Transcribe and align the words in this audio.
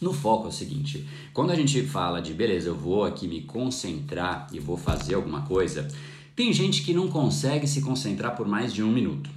No 0.00 0.12
foco 0.12 0.46
é 0.46 0.48
o 0.48 0.52
seguinte: 0.52 1.06
quando 1.32 1.50
a 1.50 1.54
gente 1.54 1.82
fala 1.82 2.20
de 2.20 2.32
beleza, 2.32 2.68
eu 2.68 2.74
vou 2.74 3.04
aqui 3.04 3.28
me 3.28 3.42
concentrar 3.42 4.48
e 4.52 4.58
vou 4.58 4.76
fazer 4.76 5.14
alguma 5.14 5.42
coisa, 5.42 5.88
tem 6.34 6.52
gente 6.52 6.82
que 6.82 6.94
não 6.94 7.08
consegue 7.08 7.66
se 7.66 7.82
concentrar 7.82 8.36
por 8.36 8.48
mais 8.48 8.72
de 8.72 8.82
um 8.82 8.90
minuto. 8.90 9.28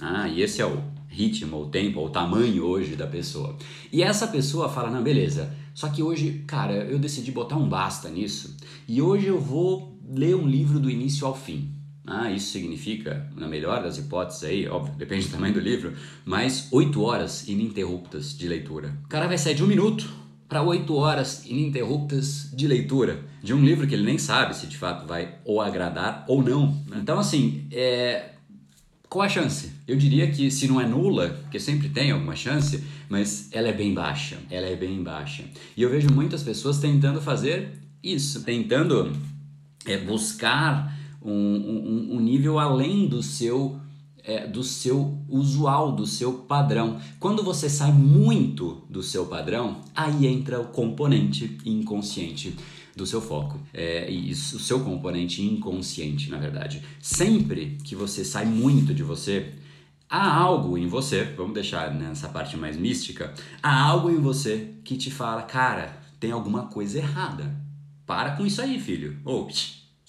Ah, 0.00 0.28
e 0.28 0.42
esse 0.42 0.60
é 0.60 0.66
o 0.66 0.82
ritmo, 1.08 1.62
o 1.62 1.66
tempo, 1.66 2.04
o 2.04 2.10
tamanho 2.10 2.64
hoje 2.64 2.96
da 2.96 3.06
pessoa. 3.06 3.56
E 3.90 4.02
essa 4.02 4.26
pessoa 4.26 4.68
fala: 4.68 4.90
não, 4.90 5.02
beleza, 5.02 5.54
só 5.74 5.88
que 5.88 6.02
hoje, 6.02 6.44
cara, 6.46 6.74
eu 6.74 6.98
decidi 6.98 7.32
botar 7.32 7.56
um 7.56 7.68
basta 7.68 8.08
nisso 8.08 8.56
e 8.86 9.00
hoje 9.00 9.26
eu 9.26 9.40
vou 9.40 9.98
ler 10.14 10.36
um 10.36 10.46
livro 10.46 10.78
do 10.78 10.90
início 10.90 11.26
ao 11.26 11.34
fim. 11.34 11.70
Ah, 12.06 12.30
isso 12.30 12.52
significa, 12.52 13.30
na 13.36 13.46
melhor 13.46 13.82
das 13.82 13.96
hipóteses 13.96 14.42
aí, 14.42 14.66
óbvio, 14.66 14.94
depende 14.94 15.26
do 15.28 15.32
tamanho 15.32 15.54
do 15.54 15.60
livro, 15.60 15.94
mas 16.24 16.68
8 16.70 17.00
horas 17.00 17.48
ininterruptas 17.48 18.36
de 18.36 18.48
leitura. 18.48 18.96
O 19.04 19.08
cara 19.08 19.28
vai 19.28 19.38
sair 19.38 19.54
de 19.54 19.62
um 19.62 19.68
minuto 19.68 20.08
para 20.48 20.62
8 20.62 20.94
horas 20.94 21.46
ininterruptas 21.46 22.50
de 22.52 22.66
leitura 22.66 23.24
de 23.42 23.54
um 23.54 23.64
livro 23.64 23.86
que 23.86 23.94
ele 23.94 24.04
nem 24.04 24.18
sabe 24.18 24.54
se 24.54 24.66
de 24.66 24.76
fato 24.76 25.06
vai 25.06 25.36
ou 25.44 25.60
agradar 25.60 26.24
ou 26.28 26.42
não. 26.42 26.66
Né? 26.86 26.98
Então, 27.00 27.18
assim, 27.18 27.66
é... 27.72 28.32
qual 29.08 29.24
a 29.24 29.28
chance? 29.28 29.72
Eu 29.88 29.96
diria 29.96 30.30
que 30.30 30.50
se 30.50 30.68
não 30.68 30.80
é 30.80 30.86
nula, 30.86 31.30
porque 31.42 31.58
sempre 31.58 31.88
tem 31.88 32.10
alguma 32.10 32.36
chance, 32.36 32.84
mas 33.08 33.48
ela 33.52 33.68
é 33.68 33.72
bem 33.72 33.94
baixa. 33.94 34.36
Ela 34.50 34.66
é 34.66 34.76
bem 34.76 35.02
baixa. 35.02 35.44
E 35.76 35.82
eu 35.82 35.90
vejo 35.90 36.12
muitas 36.12 36.42
pessoas 36.42 36.78
tentando 36.78 37.20
fazer 37.20 37.78
isso, 38.02 38.44
tentando 38.44 39.12
é, 39.86 39.96
buscar 39.96 41.01
um, 41.24 41.32
um, 41.32 42.16
um 42.16 42.20
nível 42.20 42.58
além 42.58 43.06
do 43.06 43.22
seu 43.22 43.80
é, 44.24 44.46
do 44.46 44.62
seu 44.62 45.18
usual, 45.28 45.92
do 45.92 46.06
seu 46.06 46.32
padrão. 46.32 47.00
Quando 47.18 47.42
você 47.42 47.68
sai 47.68 47.92
muito 47.92 48.82
do 48.88 49.02
seu 49.02 49.26
padrão, 49.26 49.80
aí 49.94 50.26
entra 50.26 50.60
o 50.60 50.66
componente 50.66 51.58
inconsciente 51.64 52.56
do 52.94 53.06
seu 53.06 53.20
foco 53.20 53.58
é, 53.72 54.10
e 54.10 54.30
o 54.30 54.36
seu 54.36 54.80
componente 54.80 55.42
inconsciente, 55.42 56.30
na 56.30 56.38
verdade. 56.38 56.82
Sempre 57.00 57.78
que 57.82 57.96
você 57.96 58.24
sai 58.24 58.44
muito 58.44 58.94
de 58.94 59.02
você, 59.02 59.54
há 60.08 60.34
algo 60.34 60.76
em 60.76 60.86
você, 60.86 61.24
vamos 61.24 61.54
deixar 61.54 61.92
nessa 61.92 62.28
parte 62.28 62.56
mais 62.56 62.76
mística, 62.76 63.32
há 63.62 63.82
algo 63.82 64.10
em 64.10 64.20
você 64.20 64.74
que 64.84 64.96
te 64.96 65.10
fala, 65.10 65.42
cara, 65.42 66.00
tem 66.20 66.30
alguma 66.30 66.66
coisa 66.66 66.98
errada. 66.98 67.60
Para 68.06 68.32
com 68.36 68.44
isso 68.44 68.60
aí, 68.60 68.78
filho. 68.78 69.18
Ou 69.24 69.48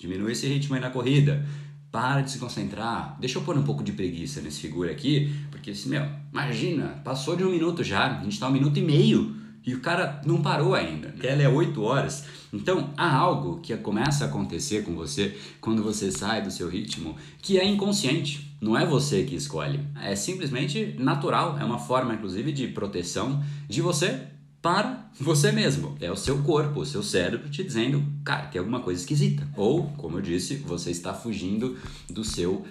Diminui 0.04 0.34
esse 0.34 0.46
ritmo 0.46 0.76
aí 0.76 0.82
na 0.82 0.90
corrida. 0.90 1.46
Para 1.90 2.20
de 2.20 2.32
se 2.32 2.38
concentrar. 2.38 3.16
Deixa 3.22 3.38
eu 3.38 3.42
pôr 3.42 3.58
um 3.58 3.64
pouco 3.64 3.82
de 3.82 3.94
preguiça 3.94 4.42
nesse 4.42 4.59
figura 4.59 4.92
aqui, 4.92 5.34
porque 5.50 5.72
assim, 5.72 5.88
meu, 5.88 6.06
imagina, 6.30 7.02
passou 7.06 7.38
de 7.38 7.44
um 7.46 7.50
minuto 7.50 7.82
já, 7.86 8.20
a 8.20 8.24
gente 8.24 8.38
tá 8.38 8.50
um 8.50 8.52
minuto 8.52 8.78
e 8.78 8.81
meio 8.81 9.34
e 9.66 9.74
o 9.74 9.80
cara 9.80 10.22
não 10.26 10.42
parou 10.42 10.76
ainda. 10.76 11.16
Ela 11.24 11.44
é 11.44 11.48
8 11.48 11.81
horas. 11.81 12.26
Então 12.52 12.90
há 12.98 13.16
algo 13.16 13.62
que 13.62 13.74
começa 13.78 14.26
a 14.26 14.28
acontecer 14.28 14.84
com 14.84 14.94
você 14.94 15.38
quando 15.62 15.81
você 15.81 16.12
sai 16.12 16.42
do 16.42 16.52
seu 16.52 16.68
ritmo 16.68 17.16
que 17.42 17.58
é 17.58 17.66
inconsciente. 17.66 18.54
Não 18.59 18.78
é 18.78 18.86
você 18.86 19.24
que 19.24 19.36
escolhe. 19.36 19.80
É 20.02 20.18
simplesmente 20.18 20.98
natural. 21.00 21.58
É 21.58 21.64
uma 21.64 21.80
forma, 21.80 22.14
inclusive, 22.14 22.52
de 22.52 22.68
proteção 22.68 23.42
de 23.70 23.81
você 23.81 24.28
para 24.64 25.11
você 25.19 25.52
mesmo. 25.52 25.97
É 26.00 26.09
o 26.09 26.16
seu 26.16 26.42
corpo, 26.42 26.80
o 26.80 26.86
seu 26.86 27.03
cérebro 27.03 27.50
te 27.50 27.61
dizendo, 27.61 28.02
cara, 28.23 28.47
tem 28.47 28.59
alguma 28.59 28.80
coisa 28.80 29.02
esquisita. 29.02 29.45
Ou, 29.58 29.88
como 29.97 30.17
eu 30.17 30.22
disse, 30.22 30.56
você 30.56 30.89
está 30.89 31.14
fugindo 31.14 31.78
do 32.09 32.23
seu 32.23 32.66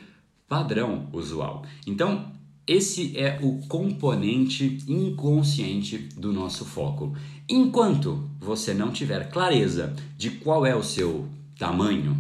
padrão 0.49 1.07
usual. 1.13 1.65
Então, 1.87 2.33
esse 2.67 3.17
é 3.19 3.39
o 3.43 3.59
componente 3.69 4.79
inconsciente 4.89 5.99
do 6.17 6.33
nosso 6.33 6.65
foco. 6.65 7.15
Enquanto 7.47 8.27
você 8.41 8.73
não 8.73 8.91
tiver 8.91 9.31
clareza 9.31 9.95
de 10.17 10.31
qual 10.31 10.65
é 10.65 10.75
o 10.75 10.83
seu 10.83 11.29
tamanho, 11.59 12.17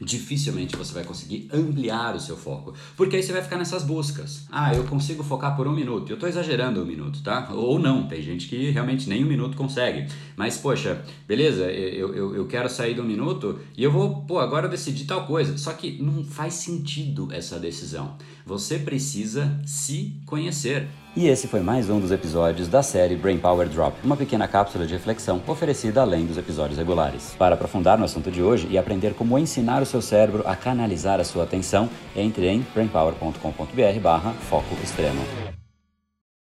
dificilmente 0.00 0.76
você 0.76 0.92
vai 0.92 1.04
conseguir 1.04 1.48
ampliar 1.52 2.16
o 2.16 2.20
seu 2.20 2.36
foco. 2.36 2.74
Porque 2.96 3.16
aí 3.16 3.22
você 3.22 3.32
vai 3.32 3.42
ficar 3.42 3.56
nessas 3.56 3.84
buscas. 3.84 4.46
Ah, 4.50 4.74
eu 4.74 4.84
consigo 4.84 5.22
focar 5.22 5.56
por 5.56 5.68
um 5.68 5.72
minuto. 5.72 6.10
Eu 6.10 6.14
estou 6.14 6.28
exagerando 6.28 6.82
um 6.82 6.84
minuto, 6.84 7.22
tá? 7.22 7.48
Ou 7.52 7.78
não, 7.78 8.08
tem 8.08 8.20
gente 8.20 8.48
que 8.48 8.70
realmente 8.70 9.08
nem 9.08 9.24
um 9.24 9.28
minuto 9.28 9.56
consegue. 9.56 10.08
Mas, 10.36 10.56
poxa, 10.56 11.04
beleza, 11.28 11.70
eu, 11.70 12.14
eu, 12.14 12.34
eu 12.34 12.46
quero 12.46 12.68
sair 12.68 12.94
do 12.94 13.02
um 13.02 13.06
minuto 13.06 13.60
e 13.76 13.84
eu 13.84 13.92
vou, 13.92 14.22
pô, 14.22 14.38
agora 14.38 14.66
eu 14.66 14.70
decidi 14.70 15.04
tal 15.04 15.26
coisa. 15.26 15.56
Só 15.56 15.72
que 15.72 16.02
não 16.02 16.24
faz 16.24 16.54
sentido 16.54 17.28
essa 17.30 17.58
decisão. 17.58 18.16
Você 18.44 18.78
precisa 18.78 19.60
se 19.64 20.20
conhecer. 20.26 20.88
E 21.16 21.28
esse 21.28 21.46
foi 21.46 21.60
mais 21.60 21.88
um 21.88 22.00
dos 22.00 22.10
episódios 22.10 22.66
da 22.66 22.82
série 22.82 23.14
Brain 23.14 23.38
Power 23.38 23.68
Drop, 23.68 23.96
uma 24.02 24.16
pequena 24.16 24.48
cápsula 24.48 24.84
de 24.84 24.94
reflexão 24.94 25.40
oferecida 25.46 26.02
além 26.02 26.26
dos 26.26 26.36
episódios 26.36 26.76
regulares. 26.76 27.36
Para 27.38 27.54
aprofundar 27.54 27.96
no 27.96 28.04
assunto 28.04 28.32
de 28.32 28.42
hoje 28.42 28.66
e 28.68 28.76
aprender 28.76 29.14
como 29.14 29.38
ensinar 29.38 29.80
o 29.84 29.86
seu 29.86 30.02
cérebro 30.02 30.42
a 30.46 30.56
canalizar 30.56 31.20
a 31.20 31.24
sua 31.24 31.44
atenção, 31.44 31.88
entre 32.16 32.48
em 32.48 32.66
brainpower.com.br/foco 32.74 34.74
extremo. 34.82 35.22